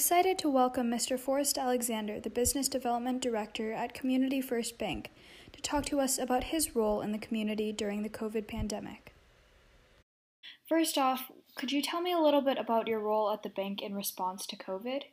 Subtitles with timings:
[0.00, 1.20] excited to welcome Mr.
[1.20, 5.10] Forrest Alexander, the Business Development Director at Community First Bank,
[5.52, 9.12] to talk to us about his role in the community during the COVID pandemic.
[10.66, 13.82] First off, could you tell me a little bit about your role at the bank
[13.82, 15.04] in response to COVID?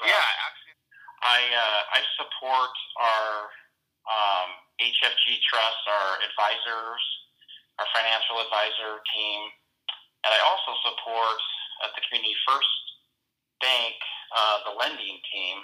[0.00, 0.80] Yeah, actually,
[1.20, 3.28] I uh, I support our
[4.08, 4.48] um,
[4.80, 7.02] HFG Trust, our advisors,
[7.76, 9.40] our financial advisor team,
[10.24, 11.36] and I also support
[11.84, 12.76] at the Community First
[13.60, 13.96] Bank
[14.36, 15.56] uh, the lending team,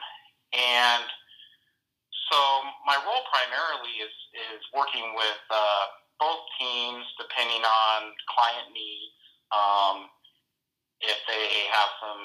[0.52, 1.06] and
[2.29, 2.39] so
[2.84, 4.15] my role primarily is
[4.52, 5.84] is working with uh,
[6.19, 9.16] both teams depending on client needs.
[9.55, 10.11] Um,
[11.01, 12.25] if they have some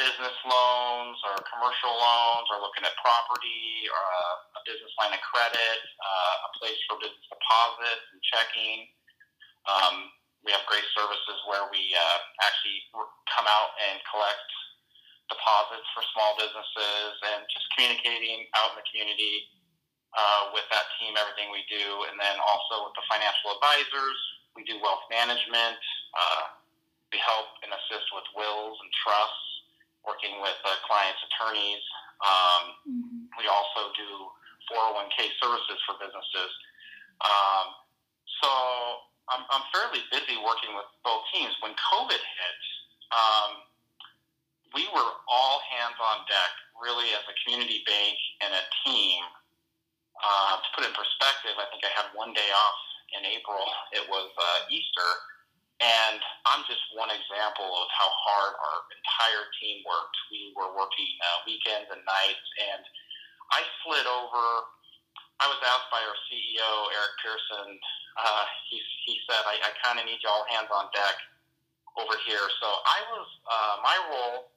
[0.00, 5.22] business loans or commercial loans or looking at property or a, a business line of
[5.22, 8.78] credit, uh, a place for business deposits and checking.
[9.68, 9.96] Um,
[10.42, 12.82] we have great services where we uh, actually
[13.30, 14.48] come out and collect
[15.30, 19.48] deposits for small businesses and just communicating out in the community
[20.12, 22.04] uh, with that team, everything we do.
[22.10, 24.18] And then also with the financial advisors,
[24.58, 25.80] we do wealth management.
[26.12, 26.58] Uh,
[27.14, 29.48] we help and assist with wills and trusts
[30.04, 31.84] working with uh, clients' attorneys.
[32.20, 33.20] Um, mm-hmm.
[33.38, 34.10] We also do
[34.74, 36.52] 401k services for businesses.
[37.22, 37.66] Um,
[38.42, 38.50] so
[39.32, 41.56] I'm, I'm fairly busy working with both teams.
[41.64, 42.60] When COVID hit,
[43.12, 43.50] um,
[44.76, 49.20] we were all hands on deck, really, as a community bank and a team.
[50.22, 52.80] Uh, to put it in perspective, I think I had one day off
[53.18, 53.64] in April.
[53.96, 55.10] It was uh, Easter
[55.82, 60.14] and I'm just one example of how hard our entire team worked.
[60.30, 62.82] We were working uh, weekends and nights, and
[63.50, 64.44] I slid over.
[65.42, 67.74] I was asked by our CEO, Eric Pearson.
[68.14, 71.18] Uh, he, he said, I, I kind of need y'all hands on deck
[71.98, 72.46] over here.
[72.62, 74.54] So I was, uh, my role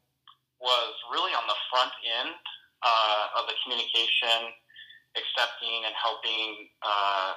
[0.61, 2.37] was really on the front end
[2.85, 4.53] uh, of the communication,
[5.17, 7.33] accepting and helping uh,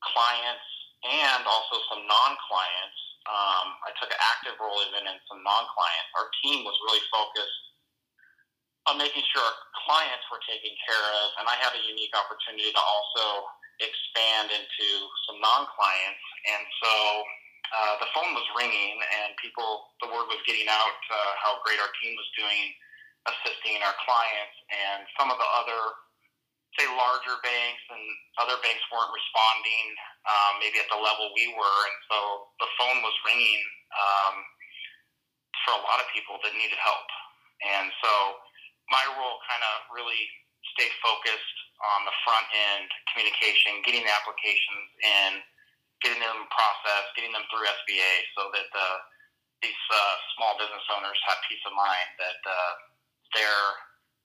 [0.00, 0.68] clients
[1.04, 6.10] and also some non clients um, I took an active role even in some non-clients.
[6.14, 7.58] Our team was really focused
[8.86, 12.70] on making sure our clients were taken care of, and I had a unique opportunity
[12.70, 13.26] to also
[13.82, 14.88] expand into
[15.28, 16.24] some non-clients.
[16.48, 16.92] And so
[17.74, 21.82] uh, the phone was ringing, and people, the word was getting out uh, how great
[21.82, 22.66] our team was doing,
[23.26, 25.80] assisting our clients, and some of the other
[26.78, 28.04] say larger banks and
[28.36, 29.86] other banks weren't responding
[30.28, 32.18] um, maybe at the level we were, and so
[32.60, 33.62] the phone was ringing
[33.96, 34.34] um,
[35.64, 37.08] for a lot of people that needed help.
[37.64, 38.12] And so
[38.90, 40.22] my role kind of really
[40.74, 45.30] stayed focused on the front end communication, getting the applications in,
[46.00, 48.96] getting them processed, getting them through SBA, so that uh,
[49.64, 52.72] these uh, small business owners have peace of mind that uh,
[53.36, 53.58] their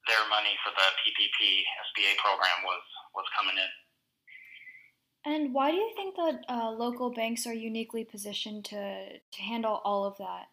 [0.09, 1.61] their money for the PPP
[1.93, 3.71] SBA program was was coming in.
[5.23, 9.79] And why do you think that uh, local banks are uniquely positioned to, to handle
[9.85, 10.47] all of that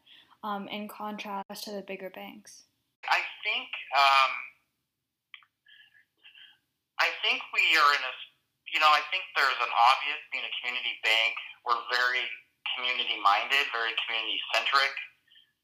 [0.45, 2.65] um, in contrast to the bigger banks?
[3.07, 4.33] I think um,
[6.99, 8.15] I think we are in a
[8.75, 11.35] you know I think there's an obvious being a community bank.
[11.63, 12.27] We're very
[12.75, 14.95] community minded, very community centric.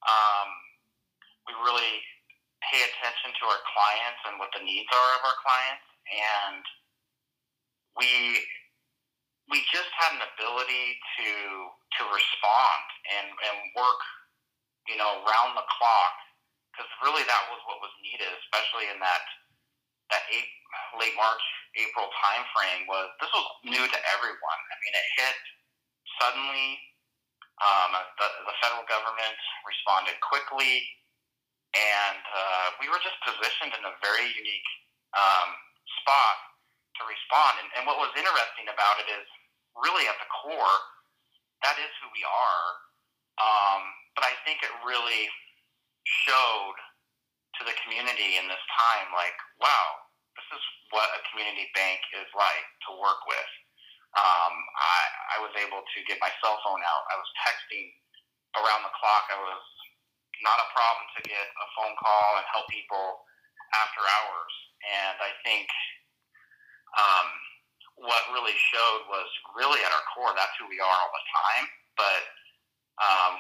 [0.07, 0.49] Um,
[1.51, 1.99] we really
[2.71, 6.63] pay attention to our clients and what the needs are of our clients, and
[7.99, 8.11] we
[9.51, 10.87] we just have an ability
[11.19, 11.29] to
[11.99, 12.85] to respond
[13.21, 14.03] and and work,
[14.89, 16.24] you know, round the clock
[16.75, 19.23] because really that was what was needed, especially in that
[20.13, 20.51] that eight,
[20.99, 21.45] late March
[21.79, 22.85] April time frame.
[22.91, 24.61] Was this was new to everyone?
[24.69, 25.39] I mean, it hit
[26.19, 26.83] suddenly.
[27.55, 30.83] Um, the, the federal government responded quickly
[31.75, 34.71] and uh, we were just positioned in a very unique
[35.19, 35.51] um,
[36.03, 36.39] spot
[36.99, 37.59] to respond.
[37.59, 39.27] And, and what was interesting about it is
[39.75, 40.77] really at the core,
[41.67, 42.67] that is who we are.
[43.43, 43.83] Um,
[44.15, 45.27] but I think it really
[47.85, 49.87] community in this time, like, wow,
[50.35, 53.53] this is what a community bank is like to work with.
[54.15, 55.01] Um, I,
[55.35, 57.03] I was able to get my cell phone out.
[57.11, 57.87] I was texting
[58.59, 59.27] around the clock.
[59.31, 59.65] I was
[60.43, 63.27] not a problem to get a phone call and help people
[63.75, 64.55] after hours.
[64.87, 65.67] And I think
[66.95, 67.27] um,
[68.07, 69.29] what really showed was
[69.59, 71.67] really at our core, that's who we are all the time.
[71.99, 72.23] But
[73.03, 73.35] um,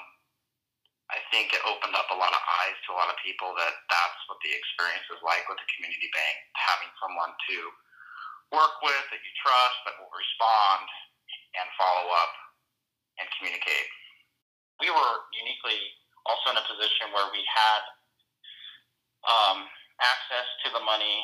[1.12, 3.74] I think it opened up a lot of eyes to a lot of people that
[3.92, 7.56] that's what the experience is like with a community bank, having someone to
[8.56, 10.86] work with that you trust that will respond
[11.60, 12.32] and follow up
[13.20, 13.90] and communicate.
[14.80, 15.78] We were uniquely
[16.24, 17.82] also in a position where we had
[19.28, 19.58] um,
[20.00, 21.20] access to the money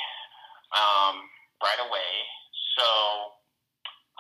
[0.77, 1.25] um,
[1.65, 2.13] right away.
[2.79, 2.87] So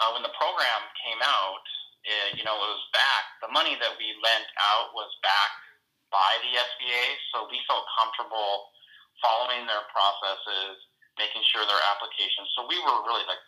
[0.01, 1.65] uh, when the program came out,
[2.05, 3.23] it, you know, it was back.
[3.45, 5.65] The money that we lent out was backed
[6.09, 8.73] by the SBA, so we felt comfortable
[9.21, 10.81] following their processes,
[11.21, 12.49] making sure their applications.
[12.57, 13.43] So we were really like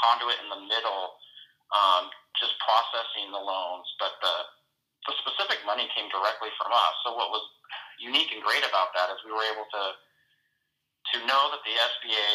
[0.00, 1.20] conduit in the middle,
[1.76, 2.08] um,
[2.40, 3.86] just processing the loans.
[4.00, 4.34] But the
[5.08, 6.94] the specific money came directly from us.
[7.04, 7.44] So what was
[8.00, 9.84] unique and great about that is we were able to
[11.12, 12.30] to know that the SBA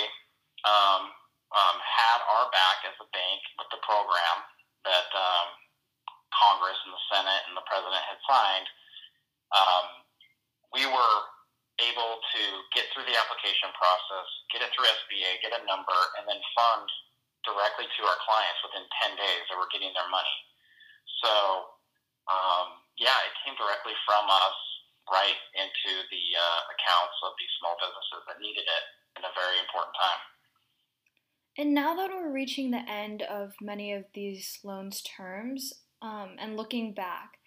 [0.65, 1.13] um,
[1.53, 4.37] um, had our back as a bank with the program
[4.85, 5.47] that um,
[6.31, 8.67] Congress and the Senate and the President had signed.
[9.53, 9.85] Um,
[10.73, 11.17] we were
[11.83, 16.23] able to get through the application process, get it through SBA, get a number, and
[16.23, 16.87] then fund
[17.43, 20.37] directly to our clients within 10 days that were getting their money.
[21.21, 21.31] So,
[22.31, 24.57] um, yeah, it came directly from us
[25.11, 28.85] right into the uh, accounts of these small businesses that needed it
[29.19, 30.21] in a very important time.
[31.57, 36.57] And now that we're reaching the end of many of these loans terms um, and
[36.57, 37.39] looking back,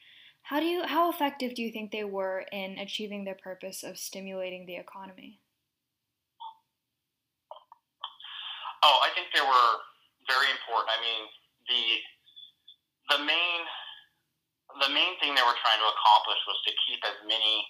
[0.43, 3.99] how do you how effective do you think they were in achieving their purpose of
[3.99, 5.41] stimulating the economy?
[8.83, 9.71] Oh, I think they were
[10.25, 10.89] very important.
[10.89, 11.23] I mean,
[11.69, 11.85] the
[13.13, 13.61] the main
[14.81, 17.69] the main thing they were trying to accomplish was to keep as many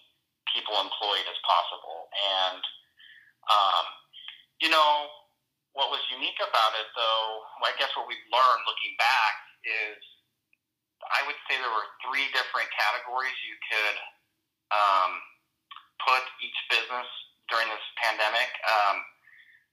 [0.55, 2.07] people employed as possible.
[2.15, 2.63] And
[3.51, 3.85] um,
[4.63, 5.11] you know,
[5.79, 10.03] what was unique about it, though, I guess what we've learned looking back is
[11.07, 13.97] I would say there were three different categories you could
[14.75, 15.13] um,
[16.03, 17.07] put each business
[17.47, 18.51] during this pandemic.
[18.67, 19.07] Um,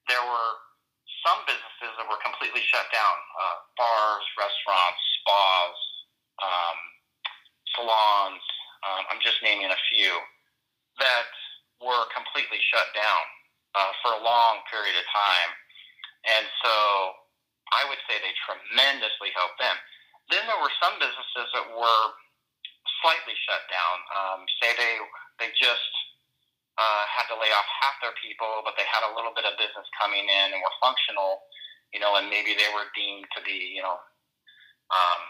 [0.06, 0.52] there were
[1.26, 5.76] some businesses that were completely shut down uh, bars, restaurants, spas,
[6.38, 6.78] um,
[7.74, 8.44] salons.
[8.86, 10.14] Um, I'm just naming a few
[11.02, 11.34] that
[11.82, 13.24] were completely shut down
[13.74, 15.50] uh, for a long period of time.
[16.26, 16.74] And so
[17.74, 19.76] I would say they tremendously helped them.
[20.30, 22.06] Then there were some businesses that were
[23.02, 23.96] slightly shut down.
[24.10, 24.94] Um, say they
[25.38, 25.92] they just
[26.76, 29.56] uh, had to lay off half their people, but they had a little bit of
[29.56, 31.46] business coming in and were functional,
[31.92, 33.96] you know, and maybe they were deemed to be, you know,
[34.92, 35.20] um,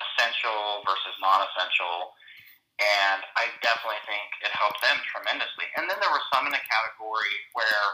[0.00, 2.16] essential versus non-essential.
[2.76, 5.64] And I definitely think it helped them tremendously.
[5.80, 7.88] And then there were some in the category where,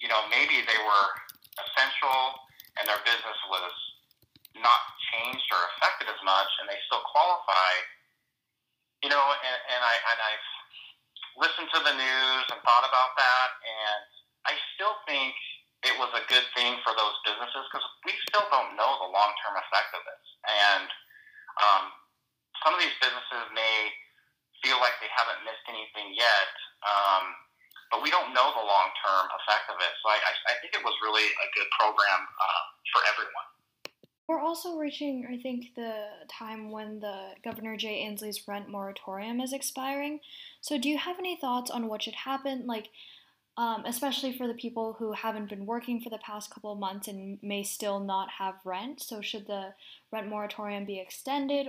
[0.00, 1.06] you know, maybe they were
[1.66, 2.20] essential
[2.78, 3.74] and their business was
[4.58, 4.82] not
[5.12, 7.72] changed or affected as much, and they still qualify.
[9.02, 10.48] You know, and, and I and I've
[11.38, 14.02] listened to the news and thought about that, and
[14.50, 15.34] I still think
[15.86, 19.30] it was a good thing for those businesses because we still don't know the long
[19.46, 20.88] term effect of this, and
[21.62, 21.84] um,
[22.66, 23.94] some of these businesses may
[24.62, 26.50] feel like they haven't missed anything yet.
[26.82, 27.34] Um,
[27.94, 28.92] but we don't know the long
[29.58, 29.92] effect of it.
[30.02, 32.62] So I, I, I, think it was really a good program uh,
[32.92, 33.48] for everyone.
[34.28, 39.52] We're also reaching, I think, the time when the Governor Jay Inslee's rent moratorium is
[39.52, 40.20] expiring.
[40.60, 42.66] So, do you have any thoughts on what should happen?
[42.66, 42.90] Like,
[43.56, 47.08] um, especially for the people who haven't been working for the past couple of months
[47.08, 49.00] and may still not have rent.
[49.00, 49.72] So, should the
[50.12, 51.68] rent moratorium be extended?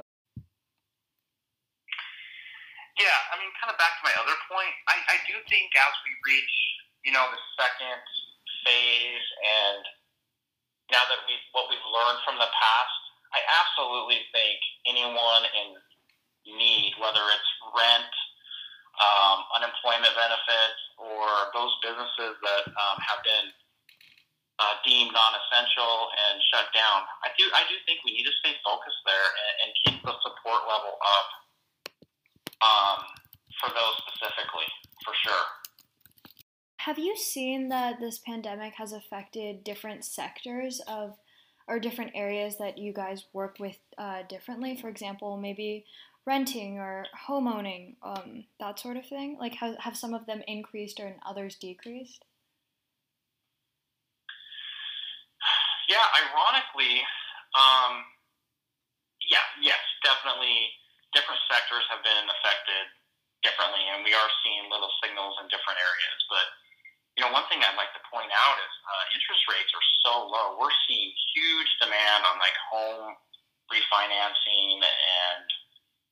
[3.00, 5.96] Yeah, I mean, kind of back to my other point, I, I do think as
[6.04, 6.69] we reach,
[7.04, 8.02] you know, the second
[8.66, 9.84] phase and
[10.92, 13.02] now that we what we've learned from the past,
[13.34, 14.58] I absolutely think
[14.90, 15.78] anyone in
[16.58, 18.14] need, whether it's rent,
[18.98, 23.48] um, unemployment benefits, or those businesses that um, have been
[24.60, 28.58] uh, deemed non-essential and shut down, I do I do think we need to stay
[28.66, 31.30] focused there and, and keep the support level up
[32.66, 33.00] um,
[33.62, 34.68] for those specifically,
[35.06, 35.59] for sure.
[36.90, 41.22] Have you seen that this pandemic has affected different sectors of
[41.68, 44.74] or different areas that you guys work with uh, differently?
[44.74, 45.86] For example, maybe
[46.26, 49.38] renting or homeowning, um, that sort of thing?
[49.38, 52.26] Like, have, have some of them increased or in others decreased?
[55.94, 57.06] Yeah, ironically,
[57.54, 58.02] um,
[59.30, 60.74] yeah, yes, definitely
[61.14, 62.90] different sectors have been affected
[63.46, 66.22] differently, and we are seeing little signals in different areas.
[66.34, 66.50] But
[67.20, 70.14] you know, one thing I'd like to point out is uh, interest rates are so
[70.32, 70.56] low.
[70.56, 73.12] We're seeing huge demand on like home
[73.68, 75.48] refinancing, and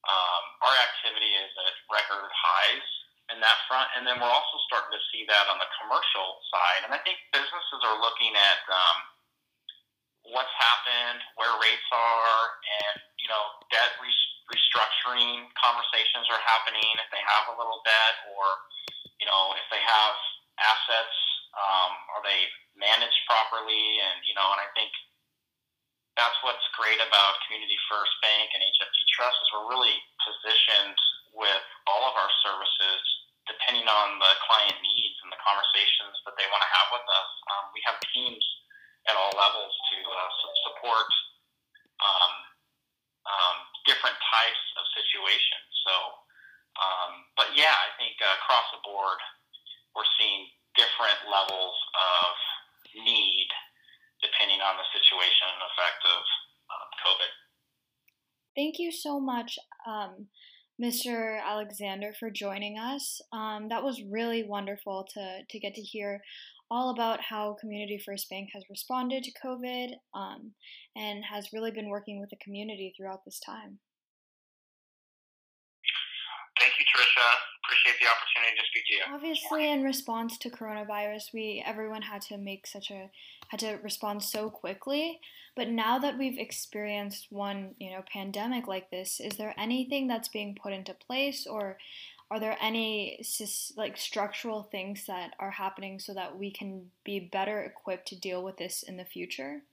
[0.04, 2.88] um, our activity is at record highs
[3.32, 3.88] in that front.
[3.96, 6.84] And then we're also starting to see that on the commercial side.
[6.84, 8.98] And I think businesses are looking at um,
[10.36, 12.40] what's happened, where rates are,
[12.84, 18.44] and you know, debt restructuring conversations are happening, if they have a little debt, or
[19.24, 20.20] you know, if they have
[20.62, 21.18] assets,
[21.54, 22.42] um, are they
[22.78, 23.86] managed properly?
[24.02, 24.92] And you know, and I think
[26.18, 30.98] that's what's great about Community First Bank and HFG Trust is we're really positioned
[31.38, 33.02] with all of our services
[33.48, 37.30] depending on the client needs and the conversations that they want to have with us.
[37.48, 38.44] Um, we have teams
[39.08, 40.32] at all levels to uh,
[40.68, 41.10] support
[42.04, 42.34] um,
[43.24, 45.68] um, different types of situations.
[45.88, 45.96] So,
[46.82, 49.20] um, but yeah, I think uh, across the board,
[49.96, 52.36] we're seeing different levels of
[53.00, 53.50] need
[54.58, 56.22] depending on the situation and effect of
[56.70, 57.32] uh, COVID.
[58.56, 60.28] Thank you so much, um,
[60.82, 61.40] Mr.
[61.44, 63.22] Alexander, for joining us.
[63.32, 66.22] Um, that was really wonderful to, to get to hear
[66.70, 70.52] all about how Community First Bank has responded to COVID um,
[70.96, 73.80] and has really been working with the community throughout this time.
[76.60, 77.28] Thank you, Trisha.
[77.64, 79.02] Appreciate the opportunity to speak to you.
[79.14, 83.12] Obviously, in response to coronavirus, we everyone had to make such a
[83.50, 85.20] had to respond so quickly.
[85.56, 90.30] But now that we've experienced one, you know, pandemic like this, is there anything that's
[90.30, 91.78] being put into place, or
[92.30, 93.24] are there any
[93.76, 98.44] like structural things that are happening so that we can be better equipped to deal
[98.44, 99.64] with this in the future?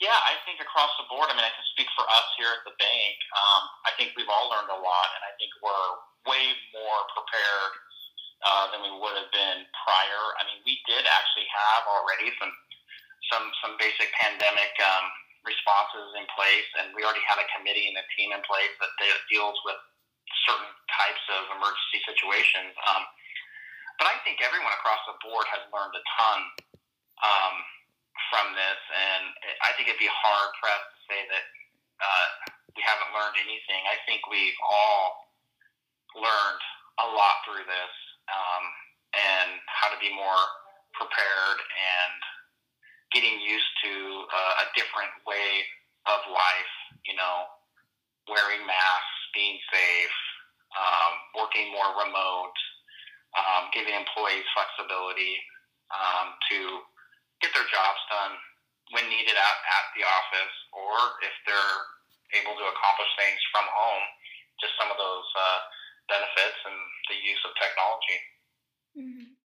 [0.00, 1.28] Yeah, I think across the board.
[1.28, 3.16] I mean, I can speak for us here at the bank.
[3.36, 5.88] Um, I think we've all learned a lot, and I think we're
[6.24, 7.72] way more prepared
[8.44, 10.22] uh, than we would have been prior.
[10.40, 12.52] I mean, we did actually have already some
[13.28, 15.06] some some basic pandemic um,
[15.44, 18.90] responses in place, and we already had a committee and a team in place that
[19.28, 19.78] deals with
[20.48, 22.72] certain types of emergency situations.
[22.88, 23.02] Um,
[24.00, 26.40] but I think everyone across the board has learned a ton.
[27.20, 27.54] Um,
[28.30, 29.34] from this, and
[29.66, 31.44] I think it'd be hard pressed to say that
[31.98, 32.26] uh,
[32.78, 33.82] we haven't learned anything.
[33.90, 35.34] I think we've all
[36.14, 36.62] learned
[37.02, 37.92] a lot through this,
[38.30, 38.64] um,
[39.14, 40.42] and how to be more
[40.94, 42.18] prepared and
[43.10, 43.94] getting used to
[44.30, 45.66] uh, a different way
[46.06, 46.74] of life.
[47.06, 47.50] You know,
[48.30, 50.18] wearing masks, being safe,
[50.78, 52.56] um, working more remote,
[53.34, 55.38] um, giving employees flexibility
[55.90, 56.58] um, to
[57.42, 58.38] get their jobs done
[58.94, 61.78] when needed at, at the office, or if they're
[62.42, 64.06] able to accomplish things from home,
[64.58, 65.58] just some of those uh,
[66.10, 68.18] benefits and the use of technology.
[68.98, 69.30] Mm-hmm.